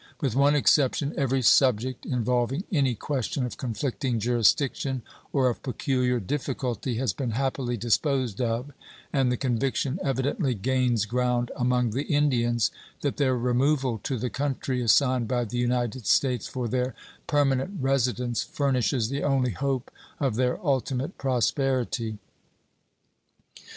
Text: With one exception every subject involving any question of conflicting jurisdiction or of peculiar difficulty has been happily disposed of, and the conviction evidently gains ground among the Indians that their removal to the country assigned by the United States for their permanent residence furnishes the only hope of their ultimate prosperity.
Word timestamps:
With 0.19 0.35
one 0.35 0.55
exception 0.55 1.13
every 1.15 1.43
subject 1.43 2.07
involving 2.07 2.63
any 2.71 2.95
question 2.95 3.45
of 3.45 3.57
conflicting 3.57 4.19
jurisdiction 4.19 5.03
or 5.31 5.47
of 5.47 5.61
peculiar 5.61 6.19
difficulty 6.19 6.95
has 6.95 7.13
been 7.13 7.29
happily 7.37 7.77
disposed 7.77 8.41
of, 8.41 8.71
and 9.13 9.31
the 9.31 9.37
conviction 9.37 9.99
evidently 10.01 10.55
gains 10.55 11.05
ground 11.05 11.51
among 11.55 11.91
the 11.91 12.01
Indians 12.05 12.71
that 13.01 13.17
their 13.17 13.37
removal 13.37 13.99
to 13.99 14.17
the 14.17 14.31
country 14.31 14.81
assigned 14.81 15.27
by 15.27 15.45
the 15.45 15.59
United 15.59 16.07
States 16.07 16.47
for 16.47 16.67
their 16.67 16.95
permanent 17.27 17.77
residence 17.79 18.41
furnishes 18.41 19.09
the 19.09 19.21
only 19.21 19.51
hope 19.51 19.91
of 20.19 20.33
their 20.35 20.57
ultimate 20.65 21.19
prosperity. 21.19 22.17